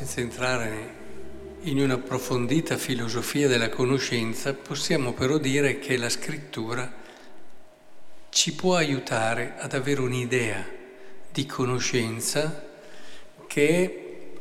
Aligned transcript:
senza 0.00 0.20
entrare 0.20 0.94
in 1.64 1.78
un'approfondita 1.78 2.78
filosofia 2.78 3.48
della 3.48 3.68
conoscenza, 3.68 4.54
possiamo 4.54 5.12
però 5.12 5.36
dire 5.36 5.78
che 5.78 5.98
la 5.98 6.08
scrittura 6.08 6.90
ci 8.30 8.54
può 8.54 8.76
aiutare 8.76 9.56
ad 9.58 9.74
avere 9.74 10.00
un'idea 10.00 10.66
di 11.30 11.44
conoscenza 11.44 12.66
che 13.46 14.32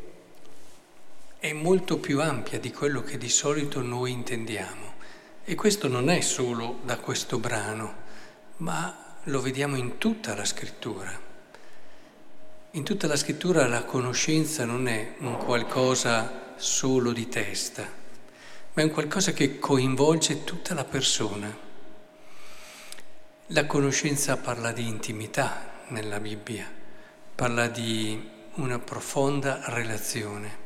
è 1.40 1.52
molto 1.52 1.98
più 1.98 2.22
ampia 2.22 2.58
di 2.58 2.72
quello 2.72 3.02
che 3.02 3.18
di 3.18 3.30
solito 3.30 3.82
noi 3.82 4.12
intendiamo. 4.12 4.94
E 5.44 5.56
questo 5.56 5.90
non 5.90 6.10
è 6.10 6.22
solo 6.22 6.80
da 6.86 6.96
questo 7.00 7.38
brano, 7.38 7.96
ma 8.58 9.18
lo 9.24 9.42
vediamo 9.42 9.76
in 9.76 9.98
tutta 9.98 10.34
la 10.36 10.46
scrittura. 10.46 11.29
In 12.74 12.84
tutta 12.84 13.08
la 13.08 13.16
scrittura 13.16 13.66
la 13.66 13.84
conoscenza 13.84 14.64
non 14.64 14.88
è 14.88 15.16
un 15.22 15.38
qualcosa 15.38 16.54
solo 16.58 17.12
di 17.12 17.28
testa, 17.28 17.82
ma 17.82 18.82
è 18.84 18.86
un 18.86 18.92
qualcosa 18.92 19.32
che 19.32 19.58
coinvolge 19.58 20.44
tutta 20.44 20.76
la 20.76 20.84
persona. 20.84 21.58
La 23.48 23.66
conoscenza 23.66 24.38
parla 24.38 24.72
di 24.72 24.88
intimità 24.88 25.82
nella 25.88 26.20
Bibbia, 26.20 26.72
parla 27.34 27.66
di 27.66 28.30
una 28.58 28.78
profonda 28.78 29.62
relazione, 29.70 30.58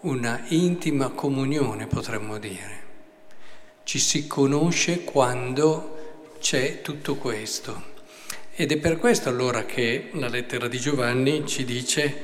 una 0.00 0.42
intima 0.48 1.10
comunione 1.10 1.86
potremmo 1.86 2.38
dire. 2.38 2.82
Ci 3.84 3.98
si 3.98 4.26
conosce 4.26 5.04
quando 5.04 6.36
c'è 6.40 6.80
tutto 6.80 7.16
questo. 7.16 7.89
Ed 8.60 8.72
è 8.72 8.76
per 8.76 8.98
questo 8.98 9.30
allora 9.30 9.64
che 9.64 10.10
la 10.12 10.28
lettera 10.28 10.68
di 10.68 10.78
Giovanni 10.78 11.46
ci 11.46 11.64
dice, 11.64 12.22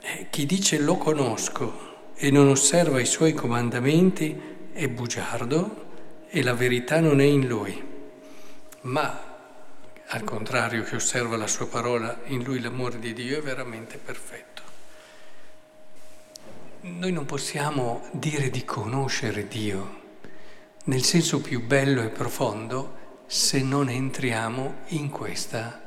eh, 0.00 0.28
chi 0.30 0.46
dice 0.46 0.78
lo 0.78 0.96
conosco 0.96 2.12
e 2.14 2.30
non 2.30 2.48
osserva 2.48 2.98
i 2.98 3.04
suoi 3.04 3.34
comandamenti 3.34 4.40
è 4.72 4.88
bugiardo 4.88 6.24
e 6.30 6.42
la 6.42 6.54
verità 6.54 7.00
non 7.00 7.20
è 7.20 7.24
in 7.24 7.46
lui. 7.46 7.84
Ma 8.80 9.36
al 10.06 10.24
contrario 10.24 10.84
che 10.84 10.96
osserva 10.96 11.36
la 11.36 11.46
sua 11.46 11.66
parola, 11.66 12.22
in 12.28 12.42
lui 12.42 12.58
l'amore 12.58 12.98
di 12.98 13.12
Dio 13.12 13.36
è 13.36 13.42
veramente 13.42 13.98
perfetto. 13.98 14.62
Noi 16.80 17.12
non 17.12 17.26
possiamo 17.26 18.08
dire 18.12 18.48
di 18.48 18.64
conoscere 18.64 19.46
Dio 19.48 20.00
nel 20.84 21.02
senso 21.02 21.42
più 21.42 21.62
bello 21.62 22.02
e 22.02 22.08
profondo 22.08 23.00
se 23.32 23.62
non 23.62 23.88
entriamo 23.88 24.74
in 24.88 25.08
questa 25.08 25.80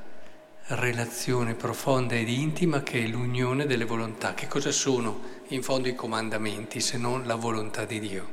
relazione 0.70 1.54
profonda 1.54 2.16
ed 2.16 2.28
intima 2.28 2.82
che 2.82 3.04
è 3.04 3.06
l'unione 3.06 3.68
delle 3.68 3.86
volontà. 3.86 4.34
Che 4.34 4.48
cosa 4.48 4.72
sono 4.72 5.22
in 5.50 5.62
fondo 5.62 5.88
i 5.88 5.94
comandamenti 5.94 6.80
se 6.80 6.98
non 6.98 7.28
la 7.28 7.36
volontà 7.36 7.86
di 7.86 8.00
Dio? 8.00 8.28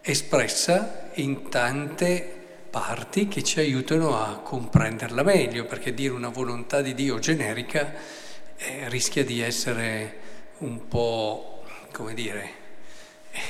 Espressa 0.00 1.10
in 1.16 1.50
tante 1.50 2.44
parti 2.70 3.28
che 3.28 3.42
ci 3.42 3.58
aiutano 3.58 4.18
a 4.18 4.38
comprenderla 4.38 5.22
meglio, 5.22 5.66
perché 5.66 5.92
dire 5.92 6.14
una 6.14 6.30
volontà 6.30 6.80
di 6.80 6.94
Dio 6.94 7.18
generica 7.18 7.92
eh, 8.56 8.88
rischia 8.88 9.22
di 9.22 9.42
essere 9.42 10.20
un 10.60 10.88
po', 10.88 11.62
come 11.92 12.14
dire, 12.14 12.63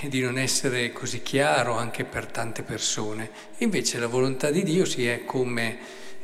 di 0.08 0.20
non 0.20 0.38
essere 0.38 0.92
così 0.92 1.22
chiaro 1.22 1.76
anche 1.76 2.04
per 2.04 2.26
tante 2.26 2.62
persone. 2.62 3.30
Invece 3.58 3.98
la 3.98 4.06
volontà 4.06 4.50
di 4.50 4.62
Dio 4.62 4.84
si 4.84 5.06
è 5.06 5.24
come 5.24 5.78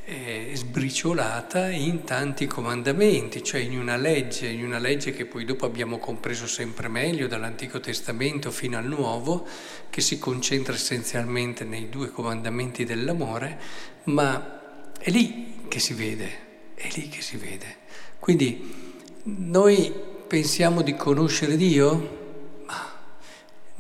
eh, 0.05 0.51
sbriciolata 0.55 1.69
in 1.71 2.05
tanti 2.05 2.47
comandamenti, 2.47 3.45
cioè 3.45 3.61
in 3.61 3.79
una 3.79 3.97
legge, 3.97 4.49
in 4.49 4.65
una 4.65 4.79
legge 4.79 5.13
che 5.13 5.25
poi 5.25 5.45
dopo 5.45 5.67
abbiamo 5.67 5.99
compreso 5.99 6.47
sempre 6.47 6.89
meglio 6.89 7.29
dall'Antico 7.29 7.81
Testamento 7.81 8.51
fino 8.51 8.77
al 8.77 8.87
Nuovo, 8.87 9.47
che 9.89 10.01
si 10.01 10.19
concentra 10.19 10.75
essenzialmente 10.75 11.65
nei 11.65 11.89
due 11.89 12.11
comandamenti 12.11 12.85
dell'amore, 12.85 13.59
ma 14.05 14.93
è 14.99 15.11
lì 15.11 15.67
che 15.69 15.79
si 15.79 15.95
vede, 15.95 16.31
è 16.75 16.89
lì 16.95 17.09
che 17.09 17.21
si 17.21 17.37
vede. 17.37 17.77
Quindi 18.19 18.99
noi 19.25 19.93
pensiamo 20.27 20.83
di 20.83 20.97
conoscere 20.97 21.57
Dio? 21.57 22.19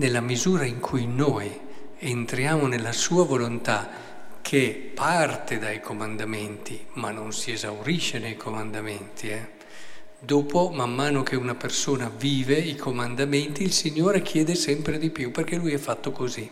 Nella 0.00 0.22
misura 0.22 0.64
in 0.64 0.80
cui 0.80 1.06
noi 1.06 1.60
entriamo 1.98 2.66
nella 2.66 2.90
sua 2.90 3.22
volontà 3.26 3.90
che 4.40 4.92
parte 4.94 5.58
dai 5.58 5.78
comandamenti, 5.80 6.86
ma 6.94 7.10
non 7.10 7.32
si 7.32 7.52
esaurisce 7.52 8.18
nei 8.18 8.34
comandamenti. 8.34 9.28
Eh? 9.28 9.46
Dopo, 10.18 10.70
man 10.70 10.94
mano 10.94 11.22
che 11.22 11.36
una 11.36 11.54
persona 11.54 12.10
vive 12.16 12.54
i 12.54 12.76
comandamenti, 12.76 13.62
il 13.62 13.74
Signore 13.74 14.22
chiede 14.22 14.54
sempre 14.54 14.96
di 14.96 15.10
più, 15.10 15.30
perché 15.32 15.56
Lui 15.56 15.74
è 15.74 15.78
fatto 15.78 16.12
così. 16.12 16.50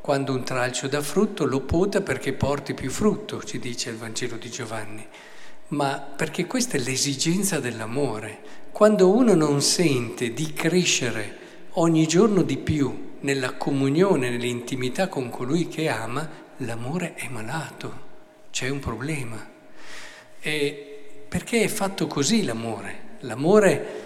Quando 0.00 0.32
un 0.32 0.44
tralcio 0.44 0.86
dà 0.86 1.02
frutto, 1.02 1.46
lo 1.46 1.62
pota 1.62 2.00
perché 2.00 2.32
porti 2.32 2.74
più 2.74 2.90
frutto, 2.90 3.42
ci 3.42 3.58
dice 3.58 3.90
il 3.90 3.96
Vangelo 3.96 4.36
di 4.36 4.48
Giovanni. 4.48 5.04
Ma 5.68 5.98
perché 5.98 6.46
questa 6.46 6.76
è 6.76 6.80
l'esigenza 6.80 7.58
dell'amore. 7.58 8.38
Quando 8.70 9.10
uno 9.10 9.34
non 9.34 9.60
sente 9.60 10.32
di 10.32 10.52
crescere, 10.52 11.44
ogni 11.78 12.06
giorno 12.06 12.42
di 12.42 12.56
più 12.58 13.14
nella 13.20 13.54
comunione, 13.54 14.30
nell'intimità 14.30 15.08
con 15.08 15.30
colui 15.30 15.68
che 15.68 15.88
ama, 15.88 16.28
l'amore 16.58 17.14
è 17.14 17.28
malato, 17.28 18.04
c'è 18.50 18.68
un 18.68 18.78
problema. 18.78 19.54
E 20.40 21.24
perché 21.28 21.62
è 21.62 21.68
fatto 21.68 22.06
così 22.06 22.44
l'amore? 22.44 23.14
L'amore 23.20 24.04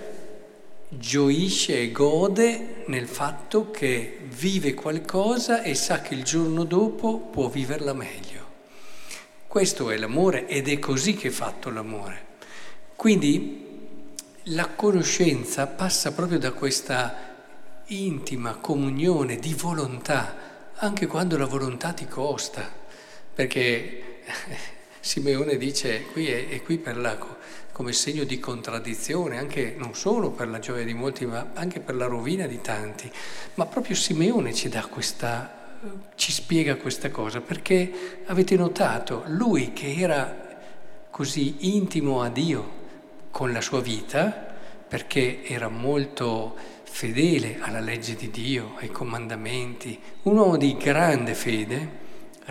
gioisce 0.88 1.80
e 1.80 1.92
gode 1.92 2.82
nel 2.86 3.06
fatto 3.06 3.70
che 3.70 4.19
vive 4.25 4.75
qualcosa 4.75 5.62
e 5.62 5.75
sa 5.75 6.00
che 6.00 6.14
il 6.14 6.25
giorno 6.25 6.64
dopo 6.64 7.19
può 7.19 7.48
viverla 7.48 7.92
meglio. 7.92 8.48
Questo 9.47 9.91
è 9.91 9.97
l'amore 9.97 10.48
ed 10.48 10.69
è 10.69 10.78
così 10.78 11.14
che 11.14 11.28
è 11.28 11.32
fatto 11.32 11.70
l'amore. 11.70 12.26
Quindi 12.97 13.69
la 14.44 14.69
conoscenza 14.70 15.66
passa 15.66 16.12
proprio 16.12 16.38
da 16.38 16.53
questa 16.53 17.29
intima 17.90 18.56
comunione 18.56 19.36
di 19.36 19.54
volontà, 19.54 20.72
anche 20.76 21.06
quando 21.06 21.36
la 21.36 21.46
volontà 21.46 21.92
ti 21.92 22.06
costa, 22.06 22.68
perché 23.34 24.22
Simeone 25.00 25.56
dice 25.56 26.06
qui 26.12 26.26
è, 26.28 26.48
è 26.48 26.62
qui 26.62 26.78
per 26.78 26.96
la, 26.96 27.16
come 27.72 27.92
segno 27.92 28.24
di 28.24 28.38
contraddizione, 28.38 29.38
anche 29.38 29.74
non 29.76 29.94
solo 29.94 30.30
per 30.30 30.48
la 30.48 30.58
gioia 30.58 30.84
di 30.84 30.94
molti, 30.94 31.26
ma 31.26 31.50
anche 31.54 31.80
per 31.80 31.94
la 31.94 32.06
rovina 32.06 32.46
di 32.46 32.60
tanti. 32.60 33.10
Ma 33.54 33.66
proprio 33.66 33.94
Simeone 33.94 34.52
ci 34.54 34.68
dà 34.68 34.86
questa 34.86 35.58
ci 36.14 36.30
spiega 36.30 36.76
questa 36.76 37.10
cosa, 37.10 37.40
perché 37.40 38.22
avete 38.26 38.54
notato, 38.56 39.24
lui 39.28 39.72
che 39.72 39.94
era 39.94 40.48
così 41.10 41.74
intimo 41.74 42.20
a 42.20 42.28
Dio 42.28 42.78
con 43.30 43.52
la 43.52 43.60
sua 43.60 43.80
vita, 43.80 44.48
perché 44.86 45.42
era 45.44 45.68
molto 45.68 46.56
fedele 46.90 47.58
alla 47.60 47.80
legge 47.80 48.14
di 48.14 48.30
Dio, 48.30 48.74
ai 48.78 48.90
comandamenti, 48.90 49.98
un 50.24 50.36
uomo 50.36 50.56
di 50.56 50.76
grande 50.76 51.34
fede, 51.34 51.98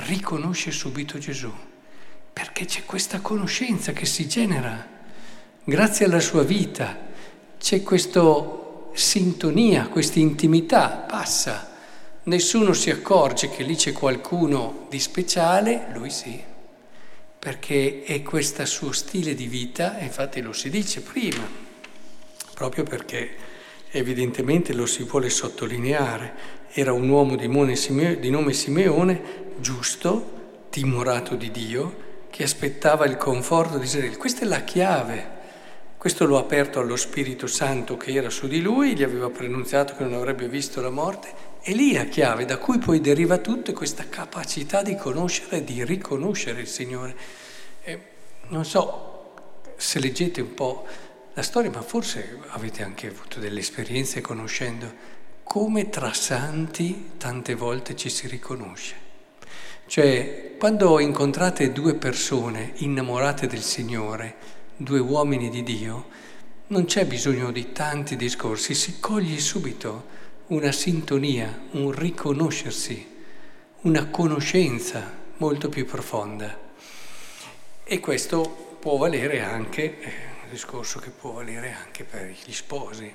riconosce 0.07 0.71
subito 0.71 1.19
Gesù, 1.19 1.51
perché 2.33 2.65
c'è 2.65 2.85
questa 2.85 3.19
conoscenza 3.19 3.91
che 3.91 4.05
si 4.05 4.27
genera. 4.27 4.97
Grazie 5.63 6.05
alla 6.05 6.21
sua 6.21 6.43
vita, 6.43 6.97
c'è 7.59 7.83
questa 7.83 8.21
sintonia, 8.93 9.87
questa 9.89 10.19
intimità, 10.19 11.05
passa, 11.07 11.75
nessuno 12.23 12.73
si 12.73 12.89
accorge 12.89 13.49
che 13.49 13.63
lì 13.63 13.75
c'è 13.75 13.91
qualcuno 13.91 14.87
di 14.89 14.99
speciale, 14.99 15.89
lui 15.93 16.09
sì, 16.09 16.41
perché 17.37 18.03
è 18.03 18.23
questo 18.23 18.65
suo 18.65 18.93
stile 18.93 19.35
di 19.35 19.47
vita, 19.47 19.99
infatti 19.99 20.41
lo 20.41 20.53
si 20.53 20.69
dice 20.69 21.01
prima, 21.01 21.47
proprio 22.55 22.83
perché 22.83 23.57
evidentemente 23.91 24.73
lo 24.73 24.85
si 24.85 25.03
vuole 25.03 25.29
sottolineare, 25.29 26.57
era 26.71 26.93
un 26.93 27.09
uomo 27.09 27.35
di 27.35 27.47
nome 27.47 28.53
Simeone, 28.53 29.21
giusto, 29.59 30.37
timorato 30.69 31.35
di 31.35 31.49
Dio, 31.51 32.07
che 32.29 32.43
aspettava 32.43 33.05
il 33.05 33.17
conforto 33.17 33.77
di 33.77 33.85
Israele. 33.85 34.17
Questa 34.17 34.41
è 34.41 34.45
la 34.45 34.63
chiave. 34.63 35.37
Questo 35.97 36.25
lo 36.25 36.37
ha 36.37 36.41
aperto 36.41 36.79
allo 36.79 36.95
Spirito 36.95 37.47
Santo 37.47 37.97
che 37.97 38.13
era 38.13 38.29
su 38.29 38.47
di 38.47 38.61
lui, 38.61 38.95
gli 38.95 39.03
aveva 39.03 39.29
pronunziato 39.29 39.95
che 39.95 40.03
non 40.03 40.13
avrebbe 40.13 40.47
visto 40.47 40.79
la 40.79 40.89
morte. 40.89 41.47
E 41.61 41.73
lì 41.73 41.91
la 41.91 42.05
chiave 42.05 42.45
da 42.45 42.57
cui 42.57 42.77
poi 42.77 43.01
deriva 43.01 43.39
tutto 43.39 43.71
è 43.71 43.73
questa 43.73 44.07
capacità 44.07 44.81
di 44.81 44.95
conoscere 44.95 45.57
e 45.57 45.63
di 45.65 45.83
riconoscere 45.83 46.61
il 46.61 46.67
Signore. 46.67 47.15
E 47.83 48.01
non 48.47 48.63
so 48.63 49.33
se 49.75 49.99
leggete 49.99 50.39
un 50.39 50.53
po' 50.53 50.85
la 51.39 51.45
storia, 51.45 51.71
ma 51.71 51.81
forse 51.81 52.37
avete 52.49 52.83
anche 52.83 53.07
avuto 53.07 53.39
delle 53.39 53.61
esperienze 53.61 54.19
conoscendo 54.19 54.93
come 55.43 55.89
tra 55.89 56.11
santi 56.11 57.11
tante 57.17 57.55
volte 57.55 57.95
ci 57.95 58.09
si 58.09 58.27
riconosce. 58.27 59.07
Cioè, 59.87 60.55
quando 60.59 60.99
incontrate 60.99 61.71
due 61.71 61.95
persone 61.95 62.73
innamorate 62.77 63.47
del 63.47 63.61
Signore, 63.63 64.35
due 64.75 64.99
uomini 64.99 65.49
di 65.49 65.63
Dio, 65.63 66.27
Non 66.71 66.85
c'è 66.85 67.07
bisogno 67.07 67.51
di 67.51 67.71
tanti 67.71 68.15
discorsi, 68.15 68.75
si 68.75 68.99
coglie 68.99 69.39
subito 69.39 70.05
una 70.49 70.71
sintonia, 70.71 71.61
un 71.71 71.89
riconoscersi, 71.89 73.07
una 73.81 74.05
conoscenza 74.09 75.11
molto 75.37 75.67
più 75.67 75.85
profonda. 75.85 76.55
E 77.83 77.99
questo 77.99 78.75
può 78.79 78.97
valere 78.97 79.41
anche, 79.41 79.97
un 80.03 80.28
discorso 80.49 80.99
che 80.99 81.09
può 81.09 81.31
valere 81.31 81.71
anche 81.71 82.03
per 82.03 82.25
gli 82.25 82.51
sposi. 82.51 83.13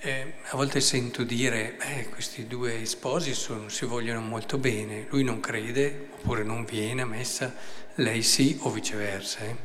Eh, 0.00 0.34
a 0.50 0.56
volte 0.56 0.80
sento 0.80 1.24
dire, 1.24 1.76
eh, 1.78 2.08
questi 2.08 2.46
due 2.46 2.84
sposi 2.84 3.34
sono, 3.34 3.68
si 3.68 3.84
vogliono 3.84 4.20
molto 4.20 4.56
bene, 4.56 5.06
lui 5.10 5.24
non 5.24 5.40
crede 5.40 6.10
oppure 6.12 6.44
non 6.44 6.64
viene 6.64 7.02
a 7.02 7.06
messa, 7.06 7.52
lei 7.96 8.22
sì 8.22 8.58
o 8.60 8.70
viceversa. 8.70 9.40
Eh, 9.40 9.56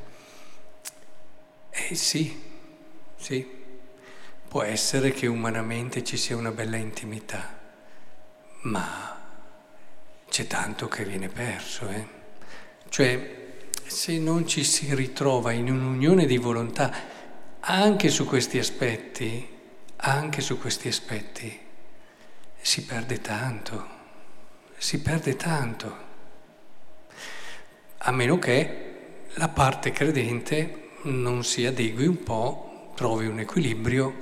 eh 1.69 1.95
sì, 1.95 2.41
sì, 3.15 3.47
può 4.47 4.63
essere 4.63 5.11
che 5.11 5.27
umanamente 5.27 6.03
ci 6.03 6.17
sia 6.17 6.35
una 6.35 6.51
bella 6.51 6.77
intimità, 6.77 7.59
ma 8.61 9.21
c'è 10.29 10.47
tanto 10.47 10.87
che 10.87 11.05
viene 11.05 11.29
perso. 11.29 11.87
Eh? 11.89 12.07
Cioè, 12.89 13.42
se 13.85 14.17
non 14.17 14.47
ci 14.47 14.63
si 14.63 14.93
ritrova 14.95 15.51
in 15.51 15.69
un'unione 15.69 16.25
di 16.25 16.37
volontà 16.37 16.91
anche 17.59 18.09
su 18.09 18.25
questi 18.25 18.57
aspetti, 18.59 19.47
anche 19.97 20.41
su 20.41 20.57
questi 20.57 20.87
aspetti 20.87 21.59
si 22.59 22.85
perde 22.85 23.21
tanto, 23.21 23.87
si 24.77 25.01
perde 25.01 25.35
tanto, 25.35 25.97
a 27.97 28.11
meno 28.11 28.39
che 28.39 28.91
la 29.33 29.49
parte 29.49 29.91
credente 29.91 30.89
non 31.03 31.43
si 31.43 31.65
adegui 31.65 32.05
un 32.05 32.23
po', 32.23 32.91
trovi 32.95 33.27
un 33.27 33.39
equilibrio, 33.39 34.15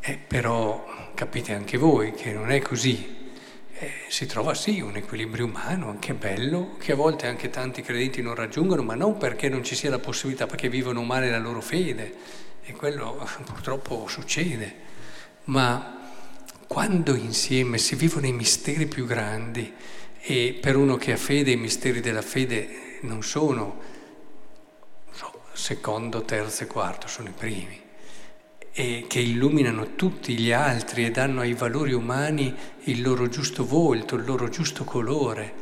eh, 0.00 0.16
però 0.16 1.10
capite 1.14 1.54
anche 1.54 1.76
voi 1.76 2.12
che 2.12 2.32
non 2.32 2.50
è 2.50 2.60
così. 2.60 3.17
Eh, 3.80 3.92
si 4.08 4.26
trova 4.26 4.54
sì 4.54 4.80
un 4.80 4.96
equilibrio 4.96 5.44
umano, 5.44 5.88
anche 5.88 6.12
bello, 6.12 6.74
che 6.78 6.90
a 6.90 6.96
volte 6.96 7.28
anche 7.28 7.48
tanti 7.48 7.80
credenti 7.80 8.20
non 8.20 8.34
raggiungono, 8.34 8.82
ma 8.82 8.96
non 8.96 9.16
perché 9.18 9.48
non 9.48 9.62
ci 9.62 9.76
sia 9.76 9.88
la 9.88 10.00
possibilità, 10.00 10.48
perché 10.48 10.68
vivono 10.68 11.04
male 11.04 11.30
la 11.30 11.38
loro 11.38 11.60
fede, 11.60 12.12
e 12.64 12.72
quello 12.72 13.24
purtroppo 13.46 14.08
succede. 14.08 14.74
Ma 15.44 15.96
quando 16.66 17.14
insieme 17.14 17.78
si 17.78 17.94
vivono 17.94 18.26
i 18.26 18.32
misteri 18.32 18.86
più 18.86 19.06
grandi, 19.06 19.72
e 20.20 20.58
per 20.60 20.74
uno 20.74 20.96
che 20.96 21.12
ha 21.12 21.16
fede 21.16 21.52
i 21.52 21.56
misteri 21.56 22.00
della 22.00 22.22
fede 22.22 22.98
non 23.02 23.22
sono 23.22 23.80
so, 25.12 25.42
secondo, 25.52 26.24
terzo 26.24 26.64
e 26.64 26.66
quarto, 26.66 27.06
sono 27.06 27.28
i 27.28 27.32
primi, 27.32 27.80
e 28.78 29.06
che 29.08 29.18
illuminano 29.18 29.96
tutti 29.96 30.38
gli 30.38 30.52
altri 30.52 31.04
e 31.04 31.10
danno 31.10 31.40
ai 31.40 31.52
valori 31.52 31.92
umani 31.92 32.54
il 32.84 33.02
loro 33.02 33.28
giusto 33.28 33.66
volto, 33.66 34.14
il 34.14 34.24
loro 34.24 34.48
giusto 34.48 34.84
colore. 34.84 35.52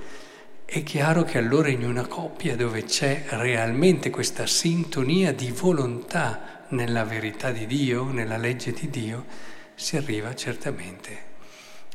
È 0.66 0.82
chiaro 0.82 1.22
che 1.22 1.38
allora 1.38 1.68
in 1.68 1.82
una 1.82 2.06
coppia 2.06 2.56
dove 2.56 2.84
c'è 2.84 3.24
realmente 3.28 4.10
questa 4.10 4.46
sintonia 4.46 5.32
di 5.32 5.50
volontà 5.50 6.66
nella 6.68 7.04
verità 7.04 7.52
di 7.52 7.64
Dio, 7.64 8.04
nella 8.04 8.36
legge 8.36 8.72
di 8.72 8.90
Dio, 8.90 9.24
si 9.74 9.96
arriva 9.96 10.34
certamente 10.34 11.24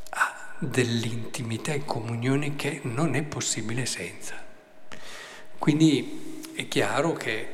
a 0.10 0.56
dell'intimità 0.58 1.72
e 1.72 1.86
comunione 1.86 2.56
che 2.56 2.80
non 2.82 3.14
è 3.14 3.22
possibile 3.22 3.86
senza. 3.86 4.44
Quindi 5.60 6.42
è 6.56 6.68
chiaro 6.68 7.14
che 7.14 7.48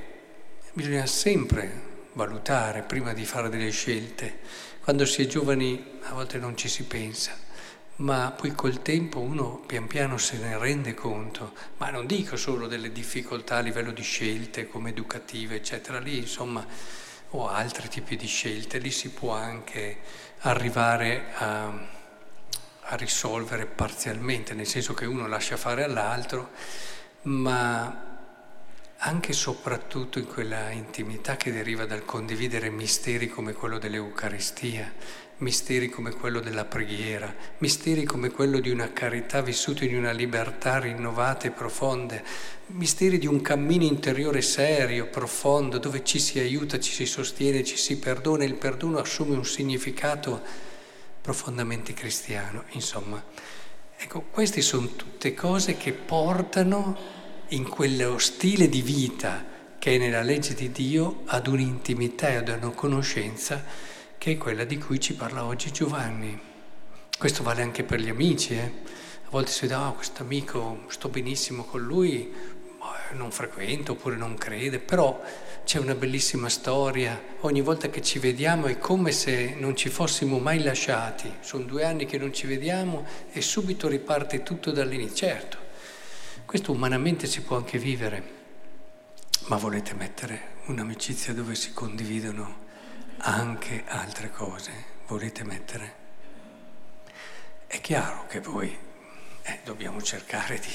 bisogna 0.72 1.06
sempre 1.06 1.87
valutare 2.18 2.82
prima 2.82 3.14
di 3.14 3.24
fare 3.24 3.48
delle 3.48 3.70
scelte. 3.70 4.40
Quando 4.84 5.06
si 5.06 5.22
è 5.22 5.28
giovani 5.28 6.00
a 6.02 6.14
volte 6.14 6.40
non 6.40 6.58
ci 6.58 6.68
si 6.68 6.84
pensa, 6.84 7.32
ma 7.98 8.34
poi 8.36 8.54
col 8.54 8.82
tempo 8.82 9.20
uno 9.20 9.64
pian 9.66 9.88
piano 9.88 10.18
se 10.18 10.38
ne 10.38 10.58
rende 10.58 10.94
conto, 10.94 11.54
ma 11.78 11.90
non 11.90 12.06
dico 12.06 12.36
solo 12.36 12.68
delle 12.68 12.92
difficoltà 12.92 13.58
a 13.58 13.62
livello 13.62 13.92
di 13.92 14.02
scelte 14.02 14.68
come 14.68 14.90
educative, 14.90 15.56
eccetera, 15.56 16.00
lì 16.00 16.18
insomma 16.18 16.66
o 17.32 17.48
altri 17.48 17.88
tipi 17.88 18.16
di 18.16 18.28
scelte, 18.28 18.80
lì 18.80 18.92
si 18.92 19.10
può 19.10 19.34
anche 19.34 20.00
arrivare 20.40 21.26
a, 21.36 21.66
a 22.82 22.96
risolvere 22.96 23.66
parzialmente, 23.66 24.54
nel 24.54 24.68
senso 24.68 24.94
che 24.94 25.06
uno 25.06 25.28
lascia 25.28 25.58
fare 25.58 25.84
all'altro, 25.84 26.52
ma 27.24 28.07
anche 29.00 29.32
e 29.32 29.36
soprattutto 29.36 30.18
in 30.18 30.26
quella 30.26 30.72
intimità 30.72 31.36
che 31.36 31.52
deriva 31.52 31.86
dal 31.86 32.04
condividere 32.04 32.70
misteri 32.70 33.28
come 33.28 33.54
quello 33.54 33.78
dell'Eucaristia, 33.78 34.92
misteri 35.38 35.88
come 35.88 36.12
quello 36.12 36.40
della 36.40 36.66
preghiera, 36.66 37.34
misteri 37.60 38.06
come 38.06 38.32
quello 38.32 38.60
di 38.60 38.72
una 38.72 38.92
carità 38.92 39.42
vissuta 39.42 39.86
in 39.86 39.96
una 39.96 40.12
libertà 40.12 40.80
rinnovata 40.80 41.48
e 41.48 41.52
profonda, 41.52 42.20
misteri 42.68 43.20
di 43.20 43.28
un 43.28 43.42
cammino 43.42 43.84
interiore 43.84 44.42
serio, 44.42 45.08
profondo, 45.08 45.78
dove 45.78 46.04
ci 46.04 46.18
si 46.18 46.40
aiuta, 46.40 46.80
ci 46.80 46.92
si 46.92 47.06
sostiene, 47.06 47.64
ci 47.64 47.78
si 47.78 48.00
perdona 48.00 48.44
e 48.44 48.48
il 48.48 48.56
perdono 48.56 48.98
assume 48.98 49.36
un 49.36 49.46
significato 49.46 50.42
profondamente 51.22 51.94
cristiano. 51.94 52.64
Insomma, 52.72 53.24
ecco, 53.96 54.22
queste 54.32 54.62
sono 54.62 54.88
tutte 54.96 55.36
cose 55.36 55.78
che 55.78 55.94
portano 55.94 57.17
in 57.50 57.70
quello 57.70 58.18
stile 58.18 58.68
di 58.68 58.82
vita 58.82 59.46
che 59.80 59.96
è 59.96 59.98
nella 59.98 60.22
legge 60.22 60.54
di 60.54 60.70
Dio 60.70 61.22
ad 61.28 61.48
un'intimità 61.48 62.30
e 62.30 62.36
ad 62.36 62.50
una 62.50 62.72
conoscenza 62.72 63.64
che 64.18 64.32
è 64.32 64.38
quella 64.38 64.66
di 64.66 64.78
cui 64.78 65.00
ci 65.00 65.14
parla 65.14 65.46
oggi 65.46 65.72
Giovanni. 65.72 66.38
Questo 67.18 67.44
vale 67.44 67.62
anche 67.62 67.84
per 67.84 68.02
gli 68.02 68.10
amici. 68.10 68.54
Eh? 68.54 68.72
A 69.24 69.30
volte 69.30 69.52
si 69.52 69.62
dice, 69.62 69.76
oh, 69.76 69.94
questo 69.94 70.24
amico, 70.24 70.84
sto 70.88 71.08
benissimo 71.08 71.64
con 71.64 71.82
lui, 71.82 72.34
non 73.14 73.32
frequento 73.32 73.94
oppure 73.94 74.18
non 74.18 74.36
crede, 74.36 74.80
però 74.80 75.22
c'è 75.64 75.80
una 75.80 75.96
bellissima 75.96 76.50
storia, 76.50 77.22
ogni 77.42 77.62
volta 77.62 77.90
che 77.90 78.02
ci 78.02 78.20
vediamo 78.20 78.66
è 78.66 78.78
come 78.78 79.12
se 79.12 79.56
non 79.58 79.76
ci 79.76 79.90
fossimo 79.90 80.40
mai 80.40 80.62
lasciati, 80.62 81.32
sono 81.40 81.64
due 81.64 81.84
anni 81.86 82.06
che 82.06 82.18
non 82.18 82.34
ci 82.34 82.48
vediamo 82.48 83.06
e 83.32 83.42
subito 83.42 83.88
riparte 83.88 84.44
tutto 84.44 84.72
dall'inizio. 84.72 85.28
Certo, 85.28 85.58
questo 86.48 86.72
umanamente 86.72 87.28
si 87.28 87.42
può 87.42 87.58
anche 87.58 87.78
vivere, 87.78 88.24
ma 89.48 89.58
volete 89.58 89.94
mettere 89.94 90.56
un'amicizia 90.68 91.34
dove 91.34 91.56
si 91.56 91.74
condividono 91.74 92.64
anche 93.18 93.84
altre 93.86 94.32
cose? 94.32 94.72
Volete 95.08 95.44
mettere? 95.44 95.96
È 97.68 97.82
chiaro 97.82 98.28
che 98.28 98.40
poi 98.40 98.74
eh, 99.42 99.60
dobbiamo 99.66 100.02
cercare 100.02 100.58
di 100.58 100.74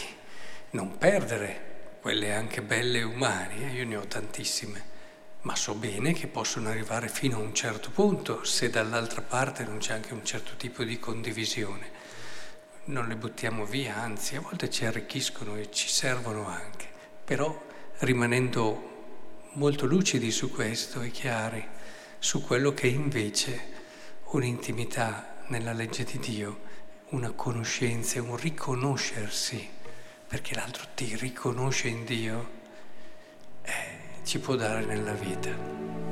non 0.73 0.99
perdere 0.99 1.97
quelle 2.03 2.35
anche 2.35 2.61
belle 2.61 3.03
umane, 3.03 3.71
eh? 3.71 3.75
io 3.75 3.87
ne 3.87 3.97
ho 3.97 4.07
tantissime, 4.07 4.85
ma 5.41 5.57
so 5.57 5.73
bene 5.73 6.13
che 6.13 6.27
possono 6.27 6.69
arrivare 6.69 7.09
fino 7.09 7.39
a 7.39 7.41
un 7.41 7.55
certo 7.55 7.89
punto 7.89 8.45
se 8.45 8.69
dall'altra 8.69 9.23
parte 9.23 9.65
non 9.65 9.79
c'è 9.79 9.95
anche 9.95 10.13
un 10.13 10.23
certo 10.23 10.55
tipo 10.57 10.85
di 10.85 10.99
condivisione 10.99 12.02
non 12.85 13.07
le 13.07 13.17
buttiamo 13.17 13.65
via, 13.65 13.97
anzi 13.97 14.37
a 14.37 14.41
volte 14.41 14.69
ci 14.69 14.85
arricchiscono 14.85 15.57
e 15.57 15.71
ci 15.71 15.89
servono 15.89 16.47
anche, 16.47 16.87
però 17.25 17.65
rimanendo 17.99 18.91
molto 19.53 19.87
lucidi 19.87 20.31
su 20.31 20.51
questo 20.51 21.01
e 21.03 21.11
chiari 21.11 21.65
su 22.19 22.43
quello 22.43 22.73
che 22.73 22.87
invece 22.87 23.81
un'intimità 24.31 25.43
nella 25.49 25.73
legge 25.73 26.05
di 26.05 26.19
Dio, 26.19 26.61
una 27.11 27.33
conoscenza, 27.33 28.23
un 28.23 28.37
riconoscersi, 28.37 29.69
perché 30.27 30.55
l'altro 30.55 30.87
ti 30.95 31.15
riconosce 31.17 31.89
in 31.89 32.05
Dio, 32.05 32.51
eh, 33.63 34.25
ci 34.25 34.39
può 34.39 34.55
dare 34.55 34.85
nella 34.85 35.13
vita. 35.13 36.12